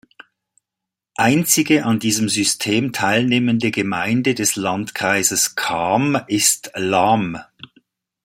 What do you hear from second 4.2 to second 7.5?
des Landkreises Cham ist Lam.